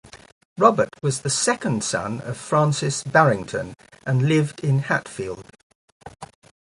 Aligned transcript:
Robert 0.57 0.89
was 1.03 1.21
the 1.21 1.29
second 1.29 1.83
son 1.83 2.21
of 2.21 2.35
Francis 2.35 3.03
Barrington 3.03 3.75
and 4.03 4.23
lived 4.27 4.61
in 4.63 4.79
Hatfield. 4.79 5.45